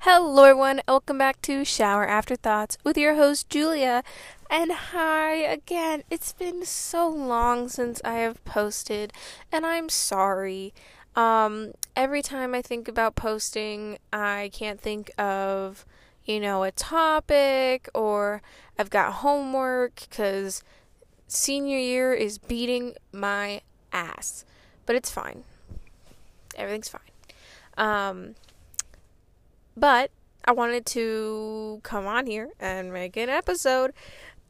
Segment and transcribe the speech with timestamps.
[0.00, 0.82] Hello, everyone.
[0.86, 4.04] Welcome back to Shower Afterthoughts with your host, Julia.
[4.48, 6.04] And hi again.
[6.10, 9.12] It's been so long since I have posted,
[9.50, 10.72] and I'm sorry.
[11.16, 15.84] Um, every time I think about posting, I can't think of,
[16.24, 18.42] you know, a topic or
[18.78, 20.62] I've got homework because
[21.26, 24.44] senior year is beating my ass.
[24.84, 25.42] But it's fine.
[26.54, 27.00] Everything's fine.
[27.76, 28.34] Um,
[29.76, 30.10] but
[30.44, 33.92] I wanted to come on here and make an episode.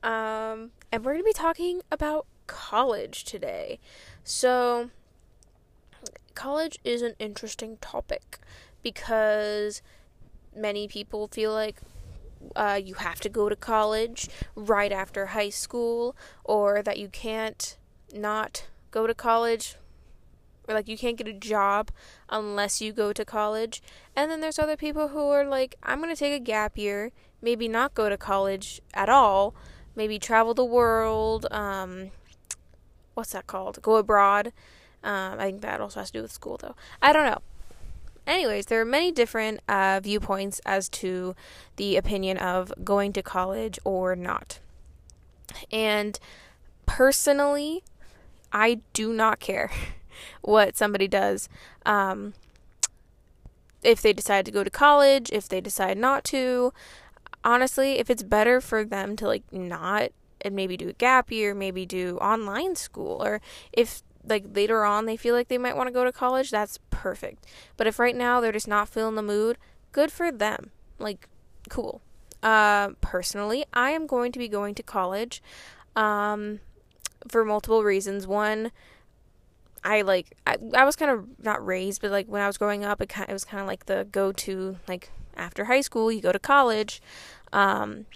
[0.02, 3.79] Um, and we're going to be talking about college today.
[4.23, 4.91] So,
[6.35, 8.39] college is an interesting topic
[8.83, 9.83] because
[10.55, 11.80] many people feel like
[12.55, 17.77] uh, you have to go to college right after high school, or that you can't
[18.15, 19.77] not go to college
[20.69, 21.91] or like you can't get a job
[22.29, 23.83] unless you go to college.
[24.15, 27.12] And then there's other people who are like, I'm going to take a gap year,
[27.41, 29.54] maybe not go to college at all,
[29.95, 32.10] maybe travel the world, um,
[33.15, 33.80] what's that called?
[33.82, 34.52] Go abroad.
[35.02, 36.74] Um, I think that also has to do with school though.
[37.01, 37.41] I don't know.
[38.26, 41.37] Anyways, there are many different uh, viewpoints as to
[41.76, 44.59] the opinion of going to college or not.
[45.71, 46.19] And
[46.87, 47.85] personally,
[48.52, 49.71] I do not care.
[50.43, 51.49] what somebody does.
[51.85, 52.35] Um,
[53.83, 56.73] if they decide to go to college, if they decide not to,
[57.45, 61.55] honestly, if it's better for them to like not and maybe do a gap year,
[61.55, 63.41] maybe do online school, or
[63.73, 66.78] if like later on they feel like they might want to go to college, that's
[66.91, 67.47] perfect.
[67.77, 69.56] But if right now they're just not feeling the mood,
[69.93, 70.71] good for them.
[70.99, 71.28] Like,
[71.69, 72.00] cool.
[72.43, 75.43] Uh, personally, I am going to be going to college
[75.94, 76.61] um,
[77.28, 78.27] for multiple reasons.
[78.27, 78.72] One,
[79.87, 82.84] I like I, I was kind of not raised, but like when I was growing
[82.84, 86.10] up, it kind it was kind of like the go to like after high school,
[86.10, 87.00] you go to college,
[87.53, 88.06] um,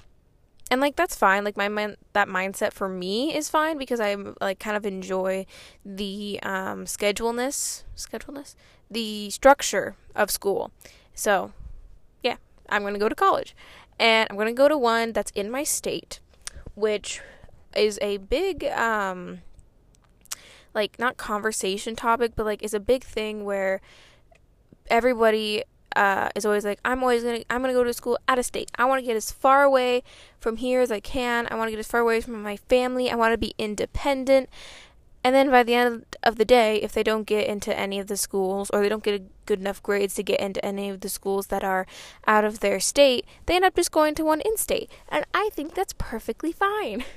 [0.69, 1.45] and like that's fine.
[1.45, 5.47] Like my mind that mindset for me is fine because I like kind of enjoy
[5.85, 8.57] the um, scheduleness, scheduleness,
[8.91, 10.73] the structure of school.
[11.15, 11.53] So,
[12.25, 12.37] yeah,
[12.69, 13.55] I'm gonna go to college,
[13.97, 16.19] and I'm gonna go to one that's in my state,
[16.75, 17.21] which
[17.77, 19.43] is a big um
[20.75, 23.81] like not conversation topic, but like is a big thing where
[24.89, 25.65] everybody
[25.97, 28.71] uh, is always like, I'm always gonna, I'm gonna go to school out of state.
[28.77, 30.03] I want to get as far away
[30.39, 31.49] from here as I can.
[31.51, 33.11] I want to get as far away from my family.
[33.11, 34.49] I want to be independent.
[35.23, 38.07] And then by the end of the day, if they don't get into any of
[38.07, 41.11] the schools or they don't get good enough grades to get into any of the
[41.11, 41.87] schools that are
[42.27, 44.91] out of their state, they end up just going to one in state.
[45.11, 47.05] And I think that's perfectly fine.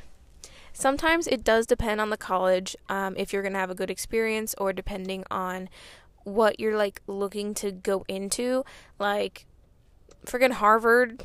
[0.73, 3.91] Sometimes it does depend on the college um, if you're going to have a good
[3.91, 5.69] experience or depending on
[6.23, 8.65] what you're like looking to go into.
[8.97, 9.45] Like,
[10.25, 11.23] friggin' Harvard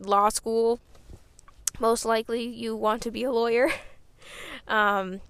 [0.00, 0.80] Law School,
[1.78, 3.70] most likely you want to be a lawyer.
[4.68, 5.20] um,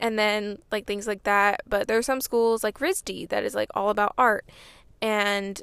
[0.00, 1.60] and then like things like that.
[1.66, 4.46] But there are some schools like RISD that is like all about art.
[5.02, 5.62] And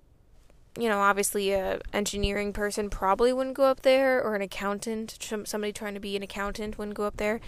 [0.78, 5.74] you know, obviously a engineering person probably wouldn't go up there or an accountant, somebody
[5.74, 7.42] trying to be an accountant wouldn't go up there,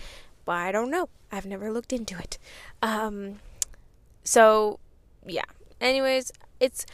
[0.45, 1.09] but I don't know.
[1.31, 2.37] I've never looked into it.
[2.81, 3.39] Um
[4.23, 4.79] so
[5.25, 5.45] yeah.
[5.79, 6.85] Anyways, it's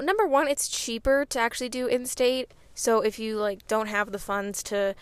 [0.00, 2.52] number 1 it's cheaper to actually do in-state.
[2.74, 4.94] So if you like don't have the funds to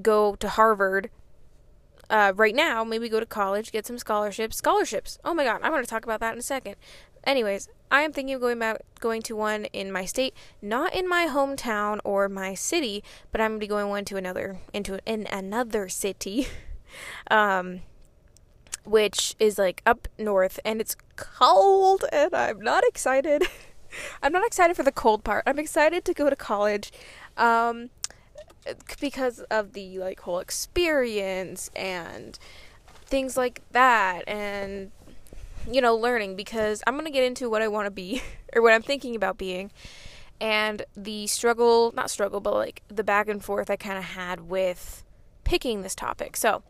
[0.00, 1.10] go to Harvard
[2.10, 4.56] uh, right now, maybe go to college, get some scholarships.
[4.56, 5.18] Scholarships.
[5.24, 6.76] Oh my god, I want to talk about that in a second.
[7.28, 11.06] Anyways, I am thinking of going about going to one in my state, not in
[11.06, 15.26] my hometown or my city, but I'm gonna be going one to another into in
[15.26, 16.46] another city,
[17.30, 17.80] um,
[18.84, 23.42] which is like up north, and it's cold, and I'm not excited.
[24.22, 25.44] I'm not excited for the cold part.
[25.46, 26.92] I'm excited to go to college,
[27.36, 27.90] um,
[29.02, 32.38] because of the like whole experience and
[33.04, 34.92] things like that, and
[35.70, 38.22] you know, learning because I'm going to get into what I want to be
[38.54, 39.70] or what I'm thinking about being
[40.40, 44.48] and the struggle, not struggle, but like the back and forth I kind of had
[44.48, 45.04] with
[45.44, 46.36] picking this topic.
[46.36, 46.62] So,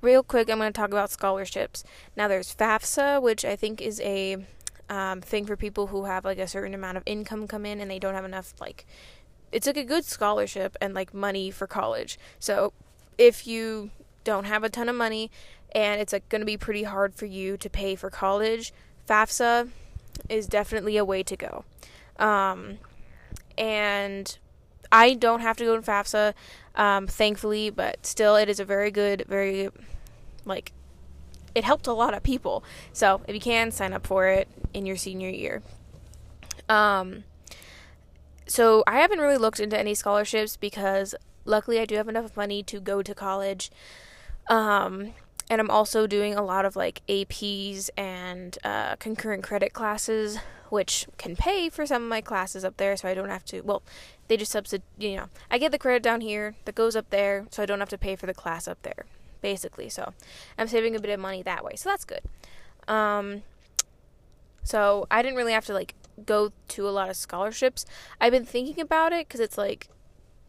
[0.00, 1.84] real quick, I'm going to talk about scholarships.
[2.16, 4.46] Now, there's FAFSA, which I think is a
[4.88, 7.90] um, thing for people who have like a certain amount of income come in and
[7.90, 8.86] they don't have enough, like,
[9.52, 12.18] it's like a good scholarship and like money for college.
[12.38, 12.72] So,
[13.18, 13.90] if you
[14.24, 15.30] don't have a ton of money
[15.72, 18.72] and it's like going to be pretty hard for you to pay for college,
[19.08, 19.70] FAFSA
[20.28, 21.64] is definitely a way to go.
[22.18, 22.78] Um,
[23.56, 24.38] and
[24.92, 26.34] I don't have to go to FAFSA,
[26.74, 29.70] um, thankfully, but still, it is a very good, very
[30.44, 30.72] like
[31.54, 32.64] it helped a lot of people.
[32.92, 35.62] So if you can sign up for it in your senior year.
[36.68, 37.24] Um,
[38.46, 41.14] so I haven't really looked into any scholarships because
[41.44, 43.70] luckily I do have enough money to go to college.
[44.48, 45.14] Um,
[45.50, 50.38] and I'm also doing a lot of like APs and uh, concurrent credit classes,
[50.68, 53.60] which can pay for some of my classes up there, so I don't have to.
[53.62, 53.82] Well,
[54.28, 54.86] they just subsidize.
[54.96, 57.80] You know, I get the credit down here that goes up there, so I don't
[57.80, 59.06] have to pay for the class up there,
[59.42, 59.88] basically.
[59.88, 60.14] So
[60.56, 62.22] I'm saving a bit of money that way, so that's good.
[62.86, 63.42] Um,
[64.62, 65.94] so I didn't really have to like
[66.24, 67.84] go to a lot of scholarships.
[68.20, 69.88] I've been thinking about it because it's like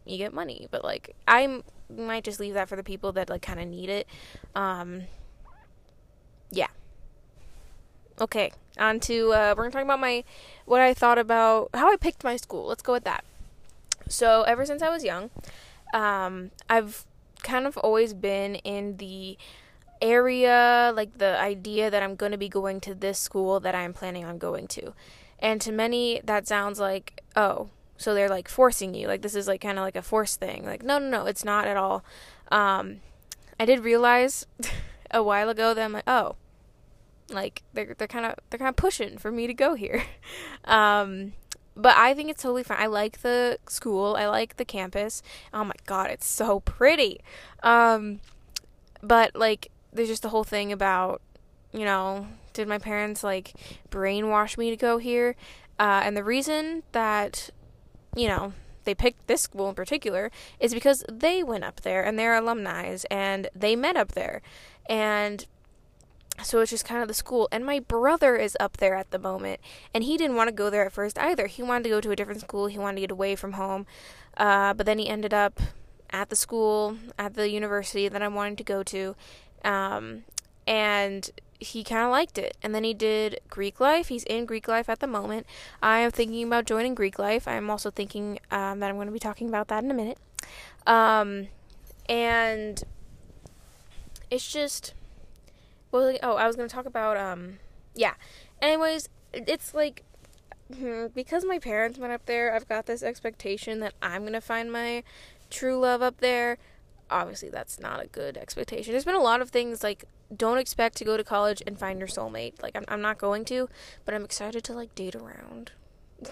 [0.04, 1.62] you get money, but like I
[1.98, 4.06] might just leave that for the people that like kind of need it.
[4.54, 5.02] Um,
[6.50, 6.68] yeah.
[8.20, 10.24] Okay, on to uh, we're gonna talk about my
[10.64, 12.66] what I thought about how I picked my school.
[12.66, 13.24] Let's go with that.
[14.08, 15.30] So ever since I was young,
[15.94, 17.06] um, I've
[17.42, 19.38] kind of always been in the
[20.00, 23.92] area, like the idea that I'm going to be going to this school that I'm
[23.92, 24.92] planning on going to.
[25.38, 27.70] And to many, that sounds like, oh,
[28.02, 29.06] so they're like forcing you.
[29.06, 30.64] Like this is like kind of like a force thing.
[30.64, 32.04] Like, no, no, no, it's not at all.
[32.50, 33.00] Um,
[33.58, 34.46] I did realize
[35.10, 36.36] a while ago that I'm like, oh,
[37.30, 40.04] like they're they're kind of they're kind of pushing for me to go here.
[40.64, 41.32] um,
[41.74, 42.78] but I think it's totally fine.
[42.80, 44.16] I like the school.
[44.16, 45.22] I like the campus.
[45.54, 47.20] Oh my god, it's so pretty.
[47.62, 48.20] Um,
[49.02, 51.20] but like there's just the whole thing about,
[51.72, 53.52] you know, did my parents like
[53.90, 55.36] brainwash me to go here?
[55.78, 57.50] Uh, and the reason that,
[58.14, 58.52] you know,
[58.84, 62.96] they picked this school in particular is because they went up there and they're alumni
[63.10, 64.42] and they met up there.
[64.88, 65.46] And
[66.42, 67.48] so it's just kind of the school.
[67.52, 69.60] And my brother is up there at the moment.
[69.94, 71.46] And he didn't want to go there at first either.
[71.46, 73.86] He wanted to go to a different school, he wanted to get away from home.
[74.36, 75.60] Uh, but then he ended up
[76.10, 79.14] at the school, at the university that I wanted to go to.
[79.64, 80.24] Um,
[80.66, 81.30] and
[81.62, 82.56] he kind of liked it.
[82.62, 84.08] And then he did Greek life.
[84.08, 85.46] He's in Greek life at the moment.
[85.82, 87.48] I am thinking about joining Greek life.
[87.48, 90.18] I'm also thinking um, that I'm going to be talking about that in a minute.
[90.86, 91.48] Um,
[92.08, 92.82] and
[94.30, 94.94] it's just,
[95.90, 97.58] well, oh, I was going to talk about, um,
[97.94, 98.14] yeah.
[98.60, 100.02] Anyways, it's like,
[100.76, 104.40] hmm, because my parents went up there, I've got this expectation that I'm going to
[104.40, 105.04] find my
[105.50, 106.58] true love up there
[107.12, 108.92] obviously that's not a good expectation.
[108.92, 110.04] There's been a lot of things like
[110.36, 112.62] don't expect to go to college and find your soulmate.
[112.62, 113.68] Like I'm I'm not going to,
[114.04, 115.72] but I'm excited to like date around.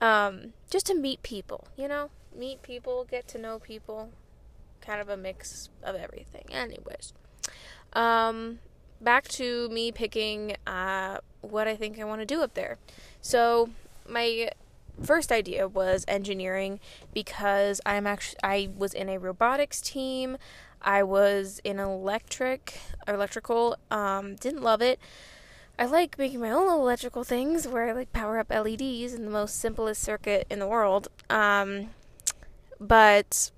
[0.00, 2.10] um just to meet people, you know?
[2.36, 4.10] Meet people, get to know people.
[4.80, 6.44] Kind of a mix of everything.
[6.50, 7.12] Anyways.
[7.92, 8.58] Um
[9.00, 12.78] back to me picking uh what I think I want to do up there.
[13.20, 13.70] So
[14.08, 14.50] my
[15.02, 16.80] first idea was engineering
[17.14, 20.36] because I'm actually I was in a robotics team.
[20.82, 23.76] I was in electric electrical.
[23.90, 24.98] Um, didn't love it.
[25.78, 29.30] I like making my own electrical things where I like power up LEDs in the
[29.30, 31.08] most simplest circuit in the world.
[31.30, 31.90] Um,
[32.80, 33.50] but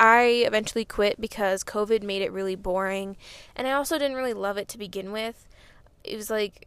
[0.00, 3.16] I eventually quit because COVID made it really boring,
[3.54, 5.46] and I also didn't really love it to begin with.
[6.02, 6.66] It was like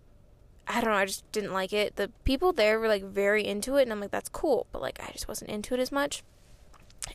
[0.68, 1.96] I don't know, I just didn't like it.
[1.96, 5.00] The people there were like very into it, and I'm like, that's cool, but like
[5.02, 6.24] I just wasn't into it as much.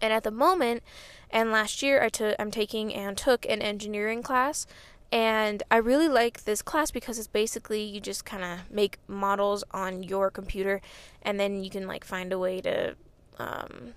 [0.00, 0.82] And at the moment,
[1.30, 4.66] and last year, I took I'm taking and took an engineering class,
[5.12, 9.64] and I really like this class because it's basically you just kind of make models
[9.72, 10.80] on your computer,
[11.22, 12.94] and then you can like find a way to
[13.38, 13.94] um,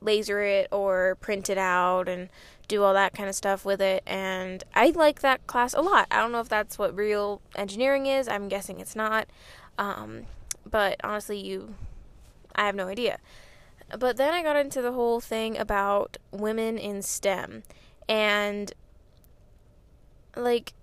[0.00, 2.28] laser it or print it out and
[2.68, 4.02] do all that kind of stuff with it.
[4.06, 6.06] And I like that class a lot.
[6.10, 8.28] I don't know if that's what real engineering is.
[8.28, 9.26] I'm guessing it's not.
[9.78, 10.26] Um,
[10.68, 11.74] but honestly, you,
[12.54, 13.18] I have no idea.
[13.96, 17.62] But then I got into the whole thing about women in STEM
[18.08, 18.72] and
[20.36, 20.74] like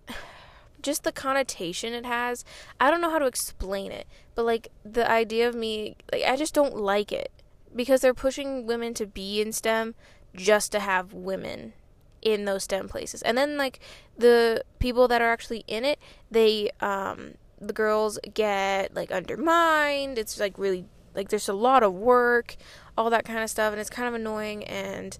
[0.81, 2.45] just the connotation it has.
[2.79, 6.35] I don't know how to explain it, but like the idea of me, like I
[6.35, 7.31] just don't like it
[7.75, 9.95] because they're pushing women to be in STEM
[10.35, 11.73] just to have women
[12.21, 13.21] in those STEM places.
[13.21, 13.79] And then like
[14.17, 20.17] the people that are actually in it, they um the girls get like undermined.
[20.17, 20.85] It's like really
[21.15, 22.57] like there's a lot of work,
[22.97, 25.17] all that kind of stuff and it's kind of annoying and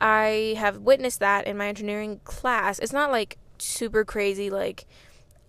[0.00, 2.78] I have witnessed that in my engineering class.
[2.78, 4.86] It's not like super crazy like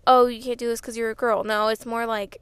[0.06, 1.44] oh, you can't do this cuz you're a girl.
[1.44, 2.40] No, it's more like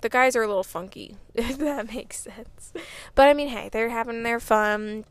[0.00, 2.72] the guys are a little funky, if that makes sense.
[3.14, 5.04] But I mean, hey, they're having their fun,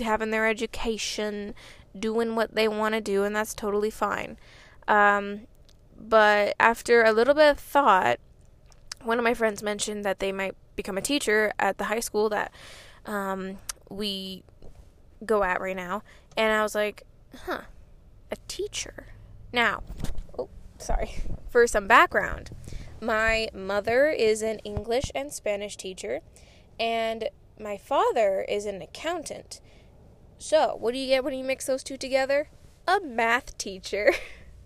[0.00, 1.54] having their education,
[1.98, 4.36] doing what they want to do, and that's totally fine.
[4.88, 5.42] Um,
[5.96, 8.18] but after a little bit of thought,
[9.04, 12.28] one of my friends mentioned that they might become a teacher at the high school
[12.30, 12.52] that
[13.06, 13.58] um,
[13.90, 14.42] we
[15.24, 16.02] go at right now.
[16.36, 17.04] And I was like,
[17.44, 17.62] huh,
[18.30, 19.08] a teacher.
[19.52, 19.82] Now,
[20.38, 21.14] oh, sorry.
[21.50, 22.50] For some background,
[23.00, 26.20] my mother is an English and Spanish teacher,
[26.80, 27.28] And
[27.60, 29.60] my father is an accountant.
[30.38, 32.48] So, what do you get when you mix those two together?
[32.88, 34.12] A math teacher.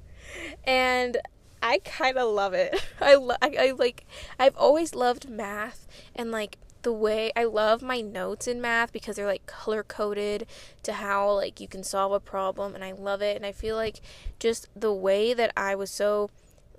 [0.65, 1.19] and
[1.63, 2.83] I kind of love it.
[3.01, 4.07] I, lo- I, I like
[4.39, 9.17] I've always loved math and like the way I love my notes in math because
[9.17, 10.47] they're like color coded
[10.85, 13.77] to how like you can solve a problem and I love it and I feel
[13.77, 14.01] like
[14.39, 16.31] just the way that I was so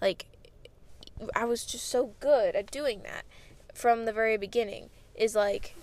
[0.01, 0.25] like
[1.36, 3.25] I was just so good at doing that
[3.74, 5.75] from the very beginning is like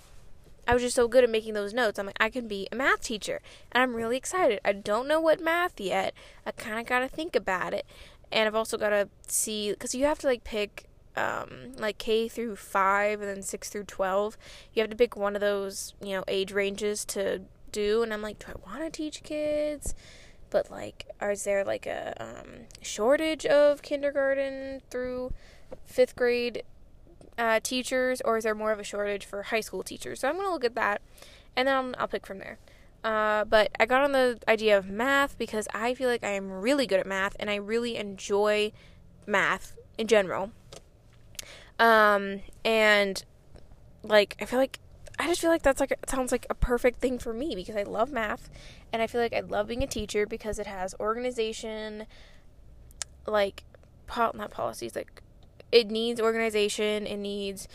[0.67, 1.97] I was just so good at making those notes.
[1.97, 3.39] I'm like, I can be a math teacher.
[3.71, 4.59] And I'm really excited.
[4.65, 6.13] I don't know what math yet.
[6.45, 7.85] I kind of got to think about it.
[8.31, 12.27] And I've also got to see, because you have to like pick um, like K
[12.27, 14.37] through 5 and then 6 through 12.
[14.73, 17.41] You have to pick one of those, you know, age ranges to
[17.71, 18.03] do.
[18.03, 19.95] And I'm like, do I want to teach kids?
[20.49, 25.33] But like, is there like a um, shortage of kindergarten through
[25.85, 26.63] fifth grade
[27.37, 30.21] uh, teachers, or is there more of a shortage for high school teachers?
[30.21, 31.01] So I'm gonna look at that,
[31.55, 32.57] and then I'll, I'll pick from there.
[33.07, 36.51] Uh, but I got on the idea of math because I feel like I am
[36.51, 38.73] really good at math, and I really enjoy
[39.25, 40.51] math in general.
[41.79, 43.23] Um, and
[44.03, 44.79] like I feel like
[45.17, 47.83] I just feel like that's like sounds like a perfect thing for me because I
[47.83, 48.49] love math,
[48.91, 52.07] and I feel like I love being a teacher because it has organization,
[53.25, 53.63] like,
[54.05, 55.21] po- not policies, like
[55.71, 57.69] it needs organization, it needs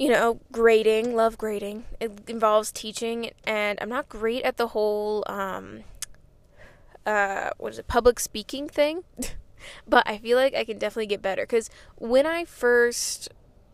[0.00, 1.84] you know, grading, love grading.
[2.00, 5.84] It involves teaching and I'm not great at the whole um
[7.04, 9.04] uh what is it, public speaking thing.
[9.86, 13.28] but I feel like I can definitely get better cuz when I first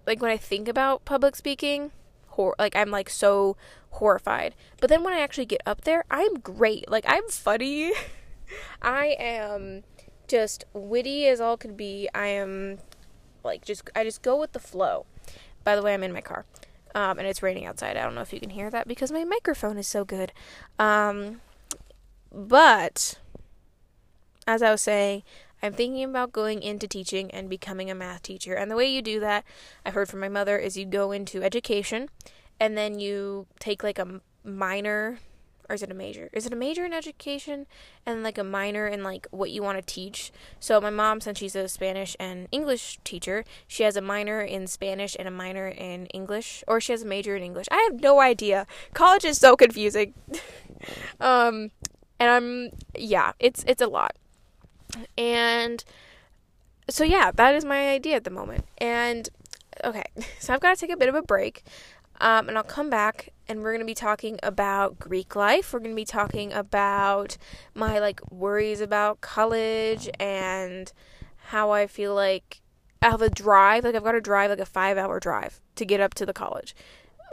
[0.05, 1.93] like when I think about public speaking,
[2.31, 3.57] hor- like I'm like so
[3.91, 4.57] horrified.
[4.81, 6.91] But then when I actually get up there, I'm great.
[6.91, 7.93] Like I'm funny.
[8.83, 9.85] I am
[10.27, 12.09] just witty as all could be.
[12.13, 12.79] I am
[13.45, 15.07] like just I just go with the flow.
[15.67, 16.45] By the way, I'm in my car.
[16.95, 17.97] Um, and it's raining outside.
[17.97, 20.33] I don't know if you can hear that because my microphone is so good.
[20.79, 21.41] Um,
[22.33, 23.19] but
[24.47, 25.25] as I was saying,
[25.61, 28.55] I'm thinking about going into teaching and becoming a math teacher.
[28.55, 29.45] And the way you do that,
[29.85, 32.11] I've heard from my mother, is you go into education
[32.61, 35.19] and then you take like a minor
[35.69, 36.31] or is it a major?
[36.33, 37.67] Is it a major in education
[38.05, 40.33] and like a minor in like what you want to teach?
[40.61, 44.67] So my mom, since she's a Spanish and English teacher, she has a minor in
[44.67, 47.67] Spanish and a minor in English, or she has a major in English.
[47.71, 48.67] I have no idea.
[48.95, 50.15] College is so confusing.
[51.21, 51.71] um,
[52.19, 54.17] and I'm yeah, it's it's a lot.
[55.19, 55.85] And
[56.89, 58.65] so yeah, that is my idea at the moment.
[58.79, 59.29] And
[59.85, 60.05] okay,
[60.39, 61.63] so I've got to take a bit of a break.
[62.21, 65.73] Um, and I'll come back and we're going to be talking about Greek life.
[65.73, 67.37] We're going to be talking about
[67.75, 70.93] my like worries about college and
[71.37, 72.61] how I feel like
[73.03, 76.01] I have a drive, like I've got to drive like a 5-hour drive to get
[76.01, 76.75] up to the college,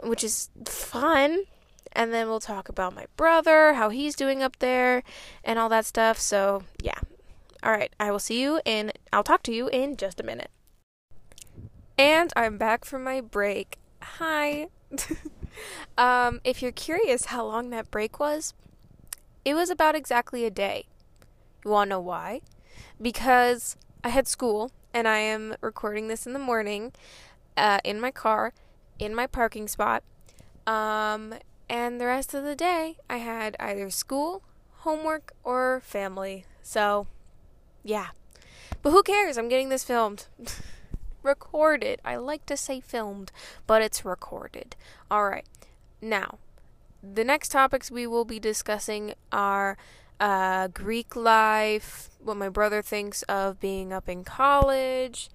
[0.02, 1.44] which is fun.
[1.92, 5.02] And then we'll talk about my brother, how he's doing up there
[5.42, 6.18] and all that stuff.
[6.18, 6.98] So, yeah.
[7.62, 10.50] All right, I will see you in I'll talk to you in just a minute.
[11.96, 13.78] And I'm back from my break.
[14.18, 14.68] Hi.
[15.98, 18.54] um, if you're curious how long that break was,
[19.44, 20.86] it was about exactly a day.
[21.64, 22.42] You want to know why?
[23.02, 26.92] Because I had school and I am recording this in the morning
[27.56, 28.52] uh, in my car,
[29.00, 30.04] in my parking spot.
[30.64, 31.34] Um,
[31.68, 34.44] and the rest of the day, I had either school,
[34.82, 36.44] homework, or family.
[36.62, 37.08] So,
[37.82, 38.10] yeah.
[38.80, 39.36] But who cares?
[39.36, 40.28] I'm getting this filmed.
[41.24, 42.00] recorded.
[42.04, 43.32] I like to say filmed,
[43.66, 44.76] but it's recorded.
[45.10, 45.46] All right.
[46.00, 46.38] Now,
[47.02, 49.76] the next topics we will be discussing are
[50.20, 55.28] uh, Greek life, what my brother thinks of being up in college.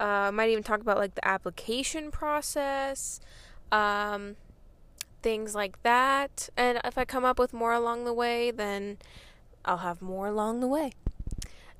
[0.00, 3.20] Uh, might even talk about like the application process,
[3.70, 4.36] um,
[5.22, 6.48] things like that.
[6.56, 8.98] And if I come up with more along the way, then
[9.64, 10.92] I'll have more along the way.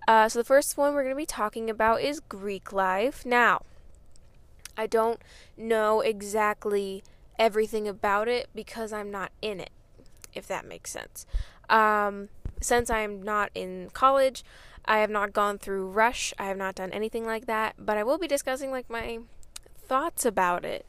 [0.07, 3.25] Uh, so the first one we're going to be talking about is Greek life.
[3.25, 3.63] Now,
[4.77, 5.21] I don't
[5.57, 7.03] know exactly
[7.39, 9.71] everything about it because I'm not in it,
[10.35, 11.27] if that makes sense.
[11.71, 12.29] Um,
[12.61, 14.45] since I'm not in college,
[14.85, 16.35] I have not gone through Rush.
[16.39, 19.21] I have not done anything like that, but I will be discussing like my
[19.77, 20.87] thoughts about it.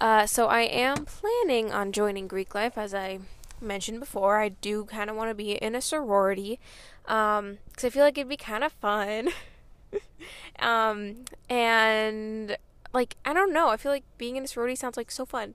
[0.00, 3.20] Uh, so I am planning on joining Greek life, as I
[3.60, 4.38] mentioned before.
[4.38, 6.58] I do kind of want to be in a sorority
[7.02, 9.30] because um, I feel like it'd be kind of fun.
[10.58, 12.56] um, and
[12.92, 15.54] like I don't know, I feel like being in a sorority sounds like so fun.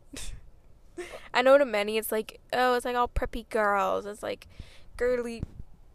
[1.33, 4.05] I know to many it's like oh, it's like all preppy girls.
[4.05, 4.47] It's like
[4.97, 5.43] girly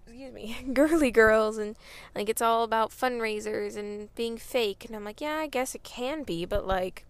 [0.06, 1.76] excuse me, girly girls and
[2.14, 5.84] like it's all about fundraisers and being fake and I'm like, yeah, I guess it
[5.84, 7.04] can be, but like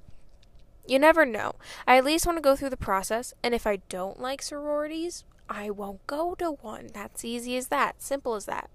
[0.89, 1.53] You never know.
[1.87, 5.25] I at least want to go through the process, and if I don't like sororities,
[5.49, 6.89] I won't go to one.
[6.95, 8.03] That's easy as that.
[8.03, 8.71] Simple as that.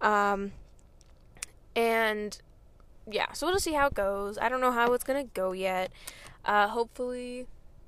[0.00, 0.52] Um,
[1.76, 2.36] and
[3.08, 4.38] yeah, so we'll just see how it goes.
[4.38, 5.92] I don't know how it's gonna go yet.
[6.44, 7.46] Uh, hopefully,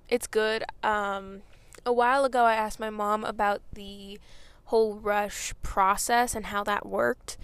[0.08, 0.64] it's good.
[0.84, 1.42] Um,
[1.84, 4.20] a while ago, I asked my mom about the
[4.66, 7.36] whole rush process and how that worked.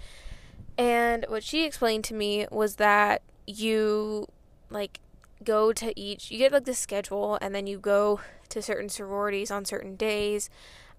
[0.77, 4.27] And what she explained to me was that you
[4.69, 4.99] like
[5.43, 9.51] go to each you get like the schedule and then you go to certain sororities
[9.51, 10.49] on certain days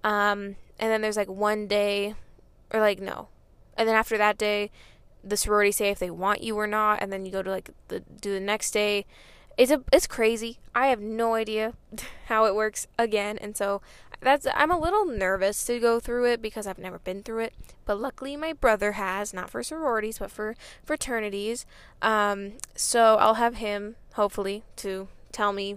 [0.07, 2.15] um, and then there's like one day
[2.73, 3.29] or like no.
[3.77, 4.71] And then after that day
[5.25, 7.71] the sorority say if they want you or not and then you go to like
[7.89, 9.05] the do the next day.
[9.57, 10.59] It's a it's crazy.
[10.75, 11.75] I have no idea
[12.27, 13.83] how it works again and so
[14.21, 17.55] that's i'm a little nervous to go through it because i've never been through it
[17.85, 20.55] but luckily my brother has not for sororities but for
[20.85, 21.67] fraternities
[22.03, 25.77] um, so i'll have him hopefully to tell me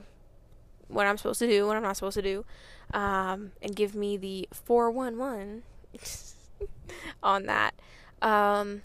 [0.88, 2.46] what i'm supposed to do what i'm not supposed to do
[2.94, 5.64] um, and give me the 411
[7.24, 7.74] on that
[8.22, 8.82] um,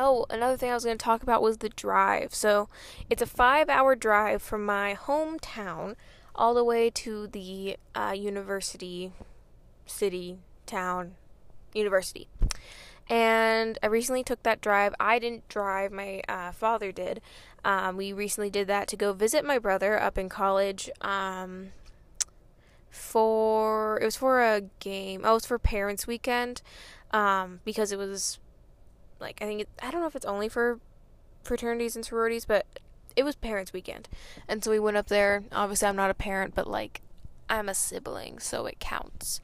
[0.00, 2.32] Oh, another thing I was going to talk about was the drive.
[2.32, 2.68] So,
[3.10, 5.96] it's a five hour drive from my hometown
[6.38, 9.12] all the way to the uh, university,
[9.84, 11.16] city, town,
[11.74, 12.28] university.
[13.10, 14.94] And I recently took that drive.
[15.00, 17.20] I didn't drive, my uh, father did.
[17.64, 20.88] Um, we recently did that to go visit my brother up in college.
[21.00, 21.72] Um,
[22.90, 25.22] for it was for a game.
[25.24, 26.62] Oh, it was for Parents Weekend.
[27.10, 28.38] Um, because it was
[29.18, 30.78] like I think it, I don't know if it's only for
[31.42, 32.66] fraternities and sororities, but
[33.16, 34.08] it was parents' weekend,
[34.48, 35.44] and so we went up there.
[35.52, 37.00] Obviously, I'm not a parent, but like
[37.48, 39.40] I'm a sibling, so it counts.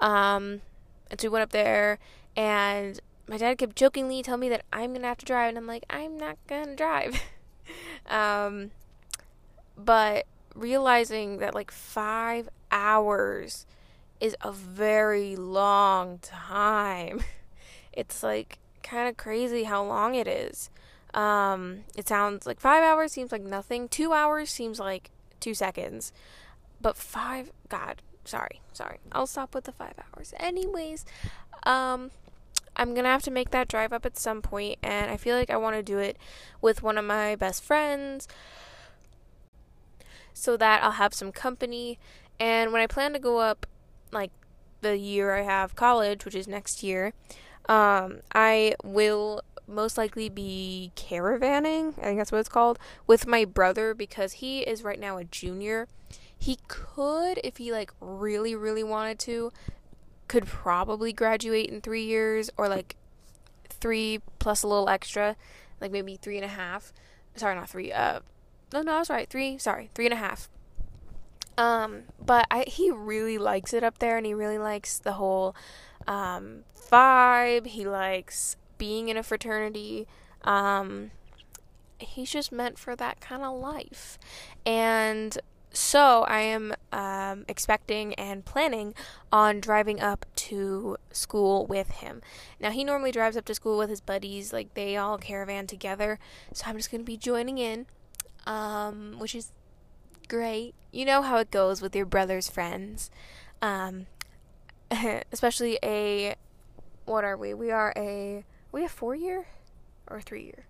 [0.00, 0.62] Um,
[1.10, 1.98] and so we went up there,
[2.36, 5.66] and my dad kept jokingly telling me that I'm gonna have to drive, and I'm
[5.66, 7.20] like, I'm not gonna drive.
[8.06, 8.70] um,
[9.76, 13.66] but realizing that like five hours
[14.20, 17.22] is a very long time.
[17.90, 20.70] It's like kind of crazy how long it is.
[21.18, 23.88] Um, it sounds like five hours seems like nothing.
[23.88, 26.12] Two hours seems like two seconds.
[26.80, 28.98] But five, God, sorry, sorry.
[29.10, 30.32] I'll stop with the five hours.
[30.38, 31.04] Anyways,
[31.64, 32.12] um,
[32.76, 35.50] I'm gonna have to make that drive up at some point, and I feel like
[35.50, 36.16] I want to do it
[36.60, 38.28] with one of my best friends
[40.32, 41.98] so that I'll have some company.
[42.38, 43.66] And when I plan to go up,
[44.12, 44.30] like
[44.82, 47.12] the year I have college, which is next year,
[47.68, 53.44] um, I will most likely be caravanning, I think that's what it's called, with my
[53.44, 55.88] brother because he is right now a junior.
[56.36, 59.52] He could, if he like really, really wanted to,
[60.28, 62.96] could probably graduate in three years or like
[63.68, 65.36] three plus a little extra,
[65.80, 66.92] like maybe three and a half.
[67.36, 67.92] Sorry, not three.
[67.92, 68.20] Uh,
[68.72, 69.28] no, no, I was right.
[69.28, 69.58] Three.
[69.58, 70.48] Sorry, three and a half.
[71.56, 75.56] Um, but I he really likes it up there, and he really likes the whole
[76.06, 77.66] um, vibe.
[77.66, 80.06] He likes being in a fraternity.
[80.44, 81.10] Um,
[81.98, 84.18] he's just meant for that kind of life.
[84.64, 85.36] And
[85.70, 88.94] so I am um, expecting and planning
[89.30, 92.22] on driving up to school with him.
[92.58, 96.18] Now, he normally drives up to school with his buddies, like they all caravan together.
[96.52, 97.86] So I'm just going to be joining in,
[98.46, 99.52] um, which is
[100.28, 100.74] great.
[100.92, 103.10] You know how it goes with your brother's friends.
[103.60, 104.06] Um,
[105.32, 106.34] especially a
[107.04, 107.54] what are we?
[107.54, 109.46] We are a we a four year
[110.06, 110.66] or three year.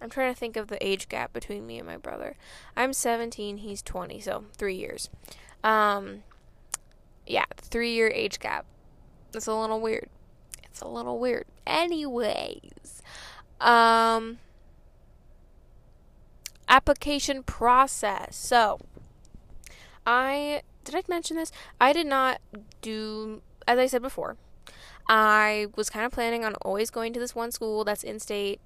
[0.00, 2.36] I'm trying to think of the age gap between me and my brother.
[2.76, 5.08] I'm 17, he's 20, so three years.
[5.62, 6.24] Um,
[7.24, 8.66] yeah, three year age gap.
[9.32, 10.08] It's a little weird.
[10.64, 11.46] It's a little weird.
[11.66, 13.02] Anyways,
[13.60, 14.38] um,
[16.68, 18.34] application process.
[18.34, 18.80] So,
[20.04, 21.52] I did I mention this?
[21.80, 22.40] I did not
[22.80, 24.36] do, as I said before,
[25.08, 28.60] I was kind of planning on always going to this one school that's in state,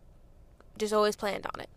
[0.79, 1.69] just always planned on it.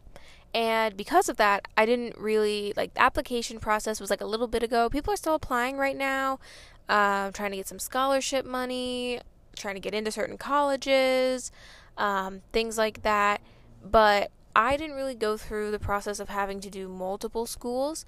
[0.54, 4.48] And because of that, I didn't really like the application process was like a little
[4.48, 4.89] bit ago.
[4.89, 6.39] People are still applying right now,
[6.88, 9.22] uh, trying to get some scholarship money,
[9.56, 11.52] trying to get into certain colleges,
[11.98, 13.41] um, things like that.
[13.84, 18.06] But I didn't really go through the process of having to do multiple schools.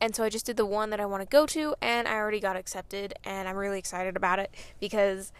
[0.00, 2.14] And so I just did the one that I want to go to, and I
[2.14, 5.30] already got accepted, and I'm really excited about it because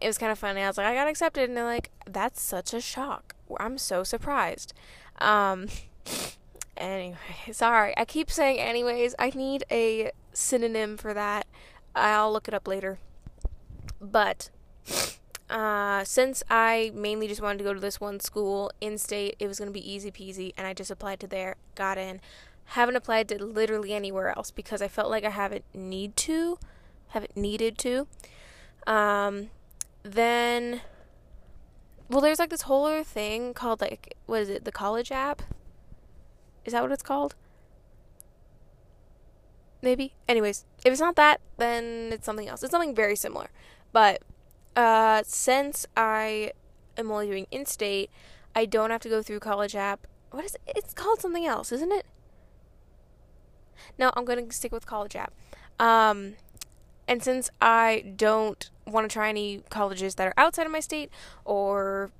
[0.00, 0.62] it was kind of funny.
[0.62, 3.34] I was like, I got accepted, and they're like, that's such a shock.
[3.58, 4.72] I'm so surprised.
[5.18, 5.68] Um,
[6.76, 7.16] anyway,
[7.52, 7.94] sorry.
[7.96, 9.14] I keep saying anyways.
[9.18, 11.46] I need a synonym for that.
[11.94, 12.98] I'll look it up later.
[14.00, 14.50] But
[15.48, 19.46] uh, since I mainly just wanted to go to this one school in state, it
[19.46, 22.20] was going to be easy peasy, and I just applied to there, got in.
[22.70, 26.58] Haven't applied to literally anywhere else because I felt like I haven't need to,
[27.08, 28.08] haven't needed to.
[28.86, 29.50] Um,
[30.12, 30.82] then,
[32.08, 34.64] well, there's like this whole other thing called like what is it?
[34.64, 35.42] The college app.
[36.64, 37.34] Is that what it's called?
[39.82, 40.14] Maybe.
[40.28, 42.62] Anyways, if it's not that, then it's something else.
[42.62, 43.50] It's something very similar,
[43.92, 44.22] but
[44.74, 46.52] uh, since I
[46.96, 48.10] am only doing in state,
[48.54, 50.06] I don't have to go through college app.
[50.30, 50.60] What is it?
[50.66, 52.06] It's called something else, isn't it?
[53.98, 55.32] No, I'm to stick with college app.
[55.78, 56.34] Um,
[57.08, 61.10] and since I don't want to try any colleges that are outside of my state
[61.44, 62.10] or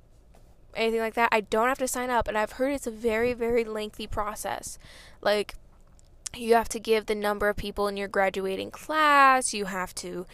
[0.75, 2.27] anything like that, I don't have to sign up.
[2.27, 4.77] And I've heard it's a very, very lengthy process.
[5.21, 5.55] Like,
[6.35, 10.25] you have to give the number of people in your graduating class, you have to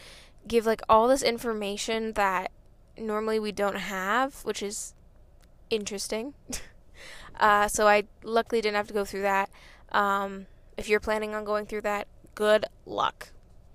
[0.47, 2.51] give like all this information that
[2.97, 4.93] normally we don't have, which is
[5.69, 6.33] interesting.
[7.39, 9.49] uh, so I luckily didn't have to go through that.
[9.91, 13.29] Um, if you're planning on going through that, good luck,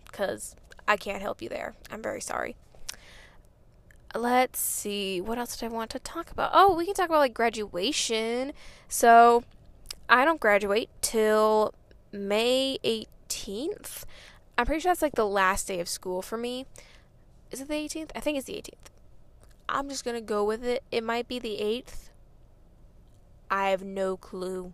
[0.05, 0.57] because
[0.89, 1.75] I can't help you there.
[1.91, 2.57] I'm very sorry.
[4.15, 6.51] Let's see, what else did I want to talk about?
[6.55, 8.55] Oh, we can talk about like graduation.
[8.89, 9.45] So
[10.09, 11.75] I don't graduate till
[12.11, 14.05] May 18th.
[14.57, 16.65] I'm pretty sure that's like the last day of school for me.
[17.51, 18.11] Is it the 18th?
[18.17, 18.91] I think it's the 18th.
[19.69, 20.83] I'm just going to go with it.
[20.91, 22.09] It might be the 8th.
[23.51, 24.73] I have no clue.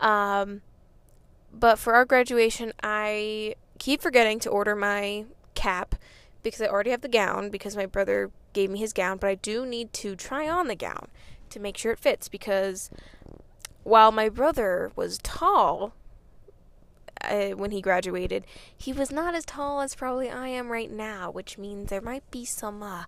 [0.00, 0.62] Um,
[1.52, 5.94] but for our graduation, I keep forgetting to order my cap
[6.42, 9.34] because I already have the gown because my brother gave me his gown, but I
[9.34, 11.08] do need to try on the gown
[11.50, 12.90] to make sure it fits because
[13.82, 15.92] while my brother was tall,
[17.22, 18.44] uh, when he graduated,
[18.76, 22.28] he was not as tall as probably I am right now, which means there might
[22.30, 23.04] be some uh,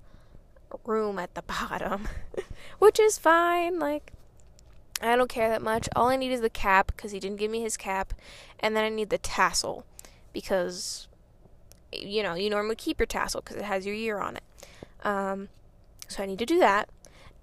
[0.85, 2.09] room at the bottom,
[2.79, 3.79] which is fine.
[3.79, 4.13] Like,
[5.01, 5.89] I don't care that much.
[5.95, 8.13] All I need is the cap because he didn't give me his cap,
[8.59, 9.85] and then I need the tassel
[10.33, 11.09] because
[11.93, 14.43] you know you normally keep your tassel because it has your year on it.
[15.03, 15.49] Um,
[16.09, 16.89] so I need to do that.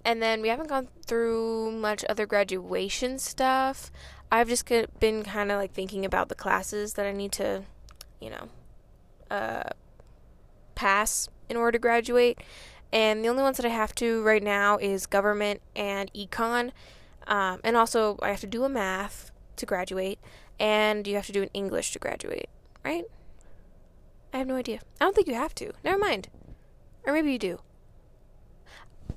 [0.05, 3.91] And then we haven't gone through much other graduation stuff.
[4.31, 4.65] I've just
[4.99, 7.63] been kind of like thinking about the classes that I need to,
[8.21, 8.49] you know,
[9.29, 9.63] uh,
[10.75, 12.39] pass in order to graduate.
[12.91, 16.71] And the only ones that I have to right now is government and econ.
[17.27, 20.19] Um, and also, I have to do a math to graduate,
[20.59, 22.47] and you have to do an English to graduate,
[22.83, 23.05] right?
[24.33, 24.79] I have no idea.
[24.99, 25.71] I don't think you have to.
[25.83, 26.29] Never mind.
[27.05, 27.59] Or maybe you do.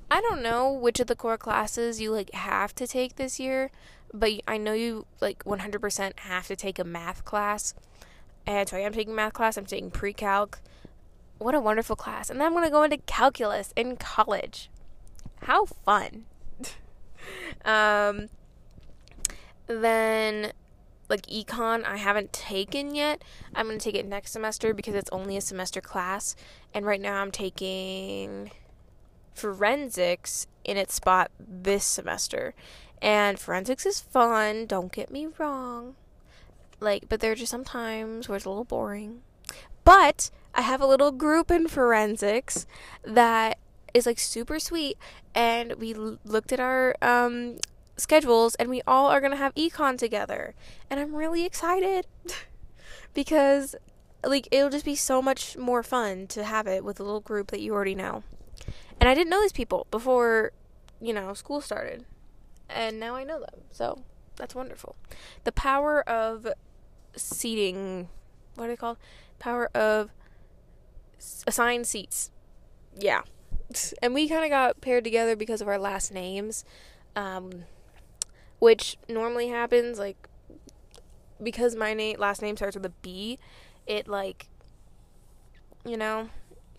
[0.09, 3.71] I don't know which of the core classes you like have to take this year,
[4.13, 7.73] but I know you like 100% have to take a math class.
[8.45, 9.57] And so I am taking math class.
[9.57, 10.59] I'm taking pre-calc.
[11.37, 12.29] What a wonderful class.
[12.29, 14.69] And then I'm going to go into calculus in college.
[15.43, 16.25] How fun.
[17.65, 18.29] um
[19.67, 20.51] then
[21.11, 23.23] like econ I haven't taken yet.
[23.53, 26.35] I'm going to take it next semester because it's only a semester class
[26.73, 28.49] and right now I'm taking
[29.35, 32.55] forensics in its spot this semester.
[33.01, 35.95] And forensics is fun, don't get me wrong.
[36.79, 39.21] Like, but there are just some times where it's a little boring.
[39.83, 42.65] But I have a little group in forensics
[43.03, 43.57] that
[43.93, 44.97] is like super sweet
[45.35, 47.57] and we looked at our um
[48.01, 50.53] schedules and we all are going to have econ together.
[50.89, 52.07] And I'm really excited
[53.13, 53.75] because
[54.25, 57.51] like it'll just be so much more fun to have it with a little group
[57.51, 58.23] that you already know.
[58.99, 60.51] And I didn't know these people before,
[60.99, 62.05] you know, school started
[62.69, 63.61] and now I know them.
[63.71, 64.03] So
[64.35, 64.95] that's wonderful.
[65.43, 66.47] The power of
[67.15, 68.09] seating,
[68.55, 68.97] what are they called?
[69.39, 70.11] Power of
[71.47, 72.31] assigned seats.
[72.97, 73.21] Yeah.
[74.03, 76.65] And we kind of got paired together because of our last names,
[77.15, 77.63] um,
[78.61, 80.29] which normally happens like
[81.41, 83.39] because my name last name starts with a B.
[83.87, 84.49] It like,
[85.83, 86.29] you know,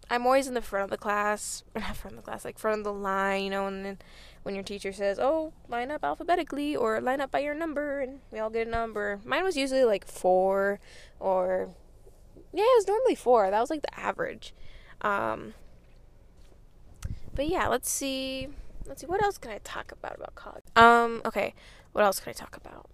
[0.09, 2.79] I'm always in the front of the class, not front of the class, like front
[2.79, 3.99] of the line, you know, and then
[4.45, 8.21] when your teacher says, "Oh, line up alphabetically or line up by your number," and
[8.31, 9.21] we all get a number.
[9.25, 10.79] Mine was usually like four,
[11.19, 11.71] or
[12.53, 13.51] yeah, it was normally four.
[13.51, 14.55] That was like the average.
[15.01, 15.55] Um,
[17.35, 18.51] but yeah, let's see.
[18.87, 19.07] Let's see.
[19.07, 20.65] What else can I talk about about college?
[20.77, 21.55] Um, okay.
[21.93, 22.89] What else can I talk about?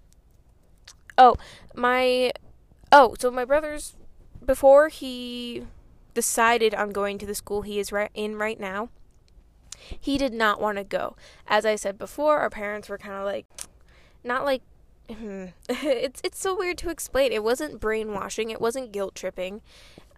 [1.16, 1.36] Oh,
[1.74, 2.32] my.
[2.90, 3.94] Oh, so my brother's
[4.44, 5.64] before he
[6.14, 8.88] decided on going to the school he is right in right now
[10.00, 11.16] he did not want to go.
[11.46, 13.46] As I said before, our parents were kind of like,
[14.24, 14.62] not like,
[15.10, 17.32] hmm, it's it's so weird to explain.
[17.32, 18.50] It wasn't brainwashing.
[18.50, 19.62] It wasn't guilt tripping.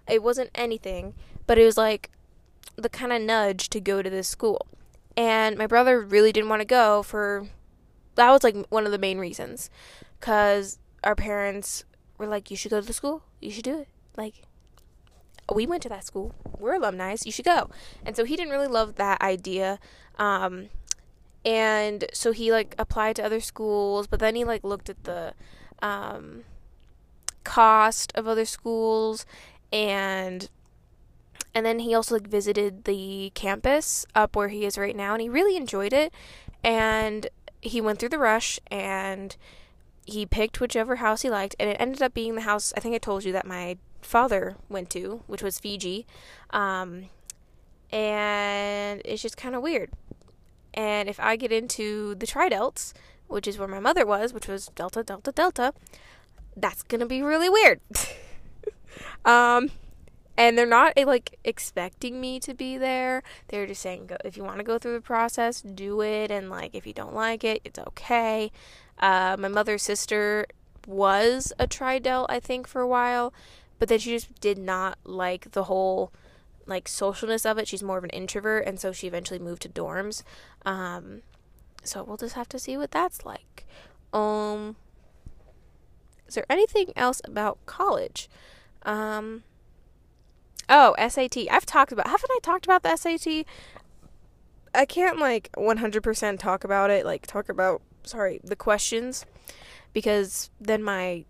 [0.09, 1.15] It wasn't anything.
[1.47, 2.11] But it was like,
[2.77, 4.67] the kind of nudge to go to this school.
[5.21, 7.47] And my brother really didn't want to go for
[8.15, 9.69] that was like one of the main reasons
[10.19, 11.85] cuz our parents
[12.17, 13.23] were like you should go to the school.
[13.39, 13.89] You should do it.
[14.17, 14.47] Like
[15.55, 16.35] we went to that school.
[16.59, 17.15] We're alumni.
[17.23, 17.69] You should go.
[18.03, 19.79] And so he didn't really love that idea.
[20.19, 20.71] Um,
[21.45, 25.35] and so he like applied to other schools, but then he like looked at the
[25.83, 26.45] um,
[27.45, 29.27] cost of other schools
[29.71, 30.49] and
[31.55, 35.23] and then he also like visited the campus up where he is right now and
[35.23, 36.13] he really enjoyed it
[36.63, 37.29] and
[37.61, 39.37] he went through the rush and
[40.07, 42.95] he picked whichever house he liked and it ended up being the house I think
[42.95, 46.07] I told you that my father went to, which was Fiji.
[46.51, 47.07] Um,
[47.93, 49.91] and it's just kind of weird.
[50.75, 52.93] And if I get into the Tri-Delts,
[53.27, 55.73] which is where my mother was, which was Delta, Delta, Delta,
[56.57, 57.81] that's gonna be really weird.
[59.25, 59.71] um,
[60.41, 63.23] and they're not eh, like expecting me to be there.
[63.49, 66.49] They're just saying, go, if you want to go through the process, do it, and
[66.49, 68.51] like if you don't like it, it's okay.
[68.99, 70.47] Uh, my mother's sister
[70.87, 73.35] was a Tri-Delt, I think, for a while,
[73.79, 76.11] but then she just did not like the whole
[76.65, 77.69] like socialness of it.
[77.69, 80.23] She's more of an introvert, and so she eventually moved to dorms.
[80.65, 81.21] Um,
[81.85, 83.67] so we'll just have to see what that's like.
[84.15, 84.77] Um,
[86.27, 88.31] is there anything else about college?
[88.85, 89.43] Um,
[90.71, 91.37] oh, SAT.
[91.51, 92.07] I've talked about.
[92.07, 93.45] Haven't I talked about the SAT?
[94.75, 97.05] I can't like 100% talk about it.
[97.05, 99.27] Like talk about sorry the questions
[99.93, 101.25] because then my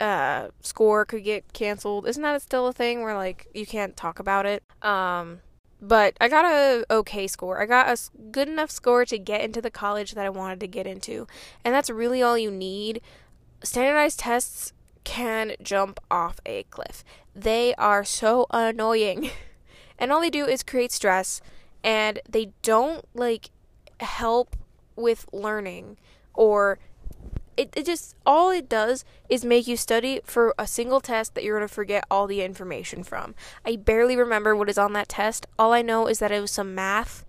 [0.00, 2.08] uh, score could get canceled.
[2.08, 4.62] Isn't that still a thing where like you can't talk about it?
[4.82, 5.40] Um,
[5.80, 7.60] but I got a okay score.
[7.60, 7.98] I got a
[8.30, 11.26] good enough score to get into the college that I wanted to get into,
[11.64, 13.00] and that's really all you need.
[13.62, 14.72] Standardized tests
[15.04, 17.04] can jump off a cliff.
[17.34, 19.30] They are so annoying.
[19.98, 21.40] and all they do is create stress
[21.82, 23.50] and they don't like
[24.00, 24.56] help
[24.96, 25.96] with learning
[26.34, 26.78] or
[27.56, 31.42] it, it just all it does is make you study for a single test that
[31.42, 33.34] you're going to forget all the information from.
[33.64, 35.46] I barely remember what is on that test.
[35.58, 37.24] All I know is that it was some math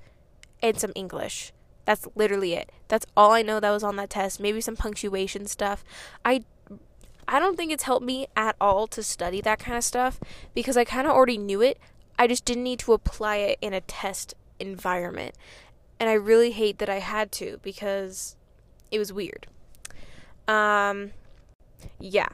[0.61, 1.51] and some English.
[1.85, 2.71] That's literally it.
[2.89, 4.39] That's all I know that was on that test.
[4.39, 5.83] Maybe some punctuation stuff.
[6.23, 6.43] I
[7.31, 10.19] I don't think it's helped me at all to study that kind of stuff
[10.55, 11.77] because I kind of already knew it.
[12.17, 15.35] I just didn't need to apply it in a test environment.
[15.99, 18.35] And I really hate that I had to because
[18.89, 19.45] it was weird.
[20.47, 21.11] Um,
[21.99, 22.29] yeah.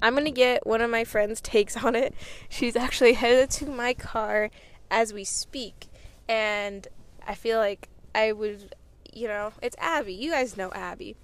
[0.00, 2.14] I'm gonna get one of my friends' takes on it.
[2.48, 4.50] She's actually headed to my car
[4.90, 5.88] as we speak,
[6.26, 6.88] and
[7.26, 8.74] I feel like I would,
[9.12, 10.14] you know, it's Abby.
[10.14, 11.16] You guys know Abby.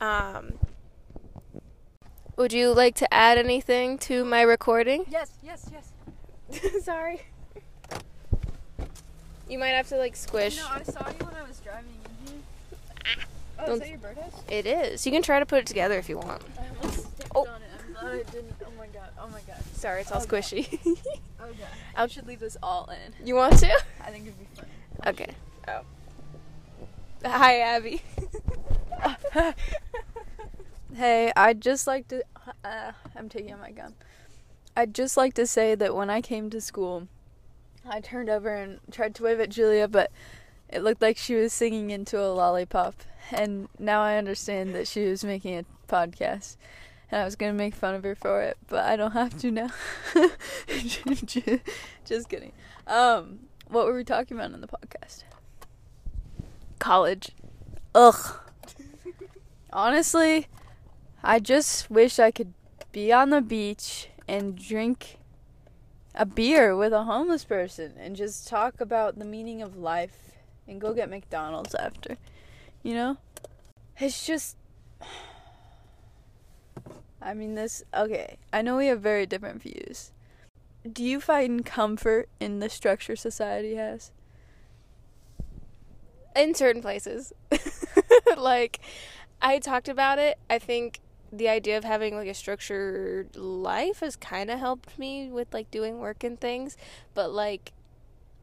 [0.00, 0.54] Um,
[2.36, 5.04] would you like to add anything to my recording?
[5.08, 6.82] Yes, yes, yes.
[6.84, 7.22] Sorry.
[9.48, 10.56] You might have to like squish.
[10.56, 11.90] No, I saw you when I was driving
[12.26, 12.42] in here.
[13.58, 14.42] Oh, is that your birdhouse?
[14.48, 15.06] It is.
[15.06, 16.42] You can try to put it together if you want.
[16.58, 17.40] I almost stepped oh.
[17.40, 17.68] on it.
[17.86, 18.54] I'm glad I didn't.
[18.64, 19.10] Oh my god.
[19.20, 19.62] Oh my god.
[19.74, 20.78] Sorry, it's all oh squishy.
[20.86, 20.96] oh
[21.40, 21.54] god.
[21.96, 23.26] I should leave this all in.
[23.26, 23.72] You want to?
[24.02, 24.66] I think it'd be fun.
[25.06, 25.34] Okay.
[25.68, 25.82] Oh.
[27.24, 28.02] Hi, Abby.
[30.94, 32.24] hey, I'd just like to.
[32.64, 33.94] Uh, I'm taking out my gun.
[34.76, 37.08] I'd just like to say that when I came to school,
[37.88, 40.10] I turned over and tried to wave at Julia, but
[40.68, 42.94] it looked like she was singing into a lollipop
[43.30, 46.56] and now I understand that she was making a podcast.
[47.10, 49.50] And I was gonna make fun of her for it, but I don't have to
[49.50, 49.70] now.
[52.04, 52.52] Just kidding.
[52.86, 55.24] Um, what were we talking about in the podcast?
[56.78, 57.30] College.
[57.94, 58.36] Ugh.
[59.72, 60.46] Honestly,
[61.26, 62.52] I just wish I could
[62.92, 65.16] be on the beach and drink
[66.14, 70.32] a beer with a homeless person and just talk about the meaning of life
[70.68, 72.18] and go get McDonald's after.
[72.82, 73.16] You know?
[73.98, 74.58] It's just.
[77.22, 77.82] I mean, this.
[77.94, 80.12] Okay, I know we have very different views.
[80.90, 84.12] Do you find comfort in the structure society has?
[86.36, 87.32] In certain places.
[88.36, 88.80] like,
[89.40, 90.36] I talked about it.
[90.50, 91.00] I think
[91.36, 95.70] the idea of having like a structured life has kind of helped me with like
[95.70, 96.76] doing work and things.
[97.14, 97.72] But, like,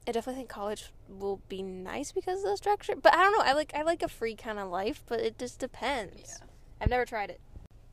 [0.07, 2.95] I definitely think college will be nice because of the structure.
[2.95, 3.43] But I don't know.
[3.43, 6.39] I like I like a free kind of life, but it just depends.
[6.39, 6.47] Yeah.
[6.81, 7.39] I've never tried it.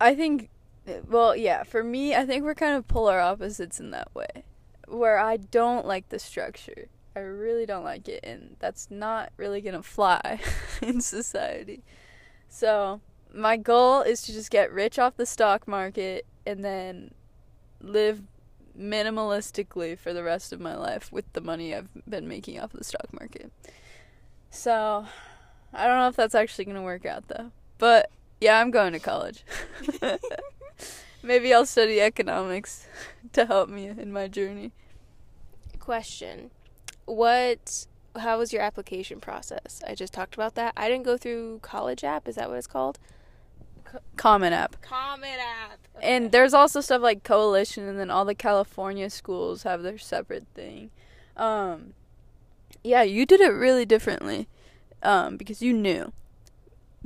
[0.01, 0.49] I think
[0.87, 4.45] eh, well, yeah, for me, I think we're kind of polar opposites in that way.
[4.87, 6.89] Where I don't like the structure.
[7.15, 10.41] I really don't like it and that's not really going to fly
[10.83, 11.83] in society.
[12.49, 13.01] So,
[13.35, 17.13] my goal is to just get rich off the stock market and then
[17.81, 18.23] live
[18.79, 22.79] minimalistically for the rest of my life with the money I've been making off of
[22.79, 23.51] the stock market.
[24.51, 25.07] So,
[25.73, 27.51] I don't know if that's actually going to work out though.
[27.79, 28.11] But
[28.41, 29.45] yeah, I'm going to college.
[31.23, 32.87] Maybe I'll study economics
[33.33, 34.73] to help me in my journey.
[35.79, 36.51] Question.
[37.05, 37.87] What
[38.17, 39.81] how was your application process?
[39.87, 40.73] I just talked about that.
[40.77, 42.99] I didn't go through college app, is that what it's called?
[44.17, 44.81] Common App.
[44.83, 45.79] Common app.
[46.01, 50.47] And there's also stuff like Coalition, and then all the California schools have their separate
[50.55, 50.91] thing.
[51.37, 51.95] Um,
[52.85, 54.49] yeah, you did it really differently
[55.03, 56.13] um, because you knew.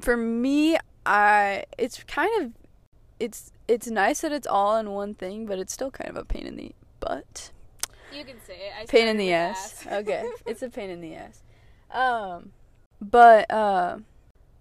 [0.01, 2.53] For me, I it's kind of
[3.21, 6.25] it's it's nice that it's all in one thing, but it's still kind of a
[6.25, 7.51] pain in the butt.
[8.15, 8.73] You can say it.
[8.83, 9.87] I pain in the ass.
[9.87, 9.93] ass.
[9.93, 11.43] okay, it's a pain in the ass.
[11.91, 12.53] Um,
[13.01, 13.99] but uh,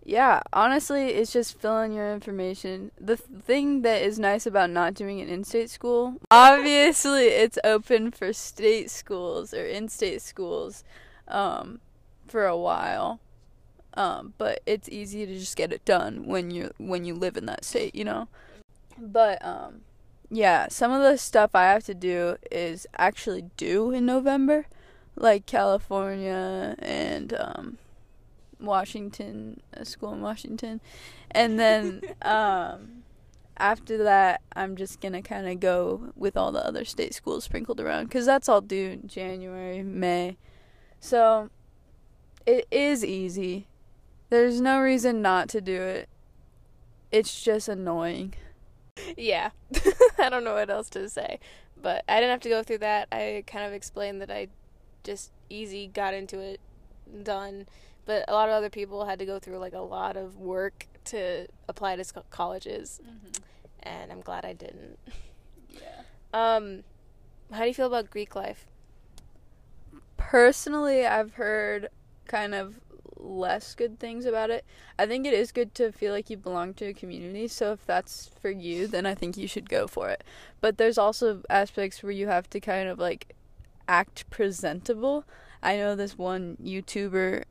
[0.03, 2.91] yeah, honestly, it's just filling your information.
[2.99, 8.11] The th- thing that is nice about not doing an in-state school, obviously, it's open
[8.11, 10.83] for state schools or in-state schools,
[11.27, 11.79] um,
[12.27, 13.19] for a while.
[13.93, 17.45] Um, but it's easy to just get it done when you when you live in
[17.47, 18.29] that state, you know.
[18.97, 19.81] But um,
[20.29, 24.65] yeah, some of the stuff I have to do is actually due in November,
[25.15, 27.77] like California and um,
[28.61, 30.81] Washington, a school in Washington,
[31.31, 33.03] and then um,
[33.57, 37.79] after that, I'm just gonna kind of go with all the other state schools sprinkled
[37.79, 40.37] around because that's all due in January, May.
[40.99, 41.49] So
[42.45, 43.67] it is easy.
[44.29, 46.09] There's no reason not to do it.
[47.11, 48.33] It's just annoying.
[49.17, 49.51] Yeah.
[50.17, 51.39] I don't know what else to say.
[51.81, 53.07] But I didn't have to go through that.
[53.11, 54.47] I kind of explained that I
[55.03, 56.59] just easy got into it,
[57.23, 57.67] done.
[58.05, 60.87] But a lot of other people had to go through like a lot of work
[61.05, 63.01] to apply to colleges.
[63.03, 63.43] Mm-hmm.
[63.83, 64.99] And I'm glad I didn't.
[65.73, 66.01] Yeah.
[66.33, 66.83] Um
[67.49, 68.65] how do you feel about Greek life?
[70.17, 71.87] Personally, I've heard
[72.27, 72.81] kind of
[73.17, 74.65] less good things about it.
[74.97, 77.47] I think it is good to feel like you belong to a community.
[77.47, 80.23] So if that's for you, then I think you should go for it.
[80.59, 83.35] But there's also aspects where you have to kind of like
[83.87, 85.25] act presentable.
[85.61, 87.43] I know this one YouTuber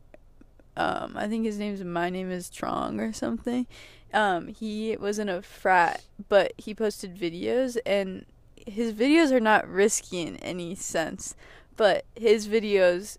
[0.76, 3.66] um I think his name's my name is Trong or something.
[4.12, 8.26] Um he was in a frat, but he posted videos and
[8.66, 11.34] his videos are not risky in any sense,
[11.76, 13.18] but his videos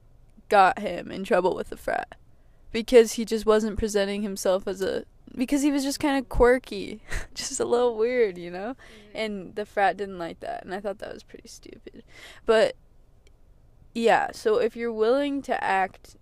[0.49, 2.15] got him in trouble with the frat
[2.71, 7.01] because he just wasn't presenting himself as a because he was just kind of quirky,
[7.33, 8.75] just a little weird, you know?
[8.75, 9.17] Mm-hmm.
[9.17, 12.03] And the frat didn't like that, and I thought that was pretty stupid.
[12.45, 12.75] But
[13.93, 16.17] yeah, so if you're willing to act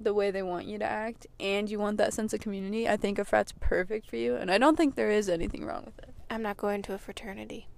[0.00, 2.96] the way they want you to act and you want that sense of community, I
[2.96, 5.98] think a frat's perfect for you, and I don't think there is anything wrong with
[5.98, 6.14] it.
[6.30, 7.68] I'm not going to a fraternity.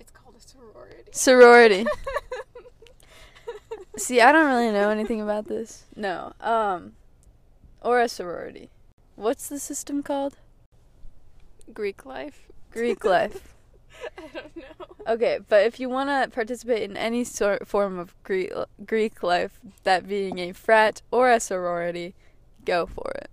[0.00, 1.10] It's called a sorority.
[1.12, 1.86] Sorority.
[3.98, 5.84] See, I don't really know anything about this.
[5.94, 6.32] No.
[6.40, 6.92] Um
[7.80, 8.70] or a sorority.
[9.14, 10.36] What's the system called?
[11.72, 12.48] Greek life.
[12.70, 13.52] Greek life.
[14.34, 15.12] I don't know.
[15.14, 18.52] Okay, but if you want to participate in any sort form of Greek
[18.84, 22.14] Greek life, that being a frat or a sorority,
[22.64, 23.30] go for it.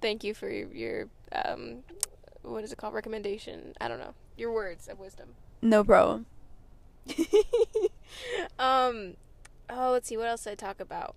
[0.00, 1.78] Thank you for your, your um
[2.42, 3.74] what is it called recommendation?
[3.80, 4.14] I don't know.
[4.36, 5.34] Your words of wisdom.
[5.62, 6.26] No problem.
[8.58, 9.14] um
[9.70, 11.14] oh, let's see, what else did I talk about?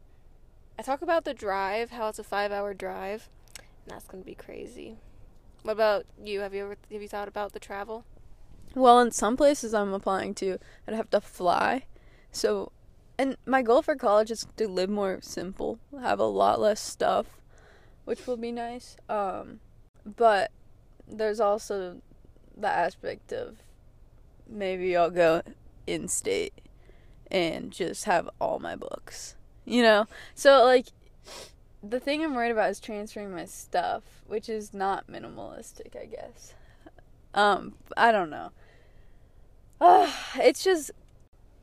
[0.78, 3.30] I talk about the drive, how it's a five hour drive.
[3.58, 4.98] And that's gonna be crazy.
[5.64, 6.42] What about you?
[6.42, 8.06] Have you ever have you thought about the travel?
[8.76, 11.86] Well, in some places I'm applying to, I'd have to fly.
[12.32, 12.74] So,
[13.18, 17.40] and my goal for college is to live more simple, have a lot less stuff,
[18.04, 18.98] which will be nice.
[19.08, 19.62] Um,
[20.06, 20.52] but
[21.08, 22.02] there's also
[22.56, 23.56] the aspect of
[24.48, 25.42] maybe I'll go
[25.88, 26.54] in state
[27.32, 29.36] and just have all my books.
[29.64, 30.08] You know?
[30.36, 30.88] So like
[31.82, 36.54] the thing I'm worried about is transferring my stuff, which is not minimalistic, I guess.
[37.34, 38.52] Um, I don't know.
[39.80, 40.92] Uh, it's just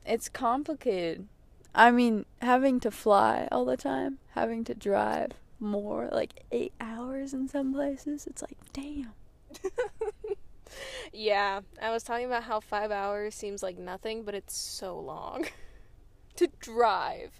[0.05, 1.27] it's complicated.
[1.75, 7.33] I mean, having to fly all the time, having to drive more, like 8 hours
[7.33, 9.13] in some places, it's like, damn.
[11.13, 15.45] yeah, I was talking about how five hours seems like nothing, but it's so long
[16.35, 17.31] to drive.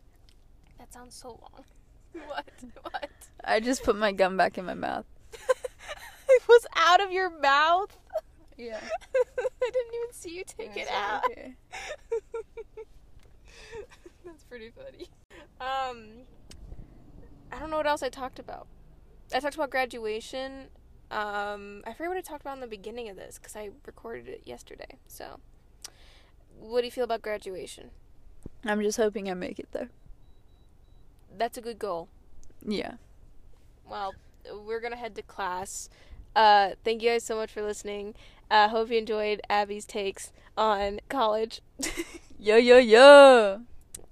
[0.79, 1.65] That sounds so long.
[2.27, 2.45] What?
[2.83, 3.09] What?
[3.43, 5.05] I just put my gum back in my mouth.
[5.33, 7.97] it was out of your mouth.
[8.65, 8.79] Yeah.
[9.27, 11.23] I didn't even see you take it out.
[11.25, 11.55] Okay.
[14.25, 15.09] That's pretty funny.
[15.59, 16.25] Um,
[17.51, 18.67] I don't know what else I talked about.
[19.33, 20.69] I talked about graduation
[21.13, 24.27] um, I forget what I talked about in the beginning of this because I recorded
[24.27, 24.97] it yesterday.
[25.07, 25.39] So,
[26.59, 27.91] what do you feel about graduation?
[28.65, 29.89] I'm just hoping I make it there.
[31.37, 32.09] That's a good goal.
[32.65, 32.93] Yeah.
[33.87, 34.15] Well,
[34.65, 35.87] we're gonna head to class.
[36.35, 38.15] Uh, thank you guys so much for listening.
[38.49, 41.61] Uh, hope you enjoyed Abby's takes on college.
[42.39, 43.61] Yo yo yo.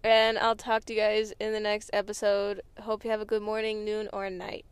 [0.03, 2.61] and I'll talk to you guys in the next episode.
[2.80, 4.65] Hope you have a good morning, noon, or night.